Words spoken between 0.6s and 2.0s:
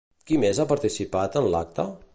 ha participat en l'acte?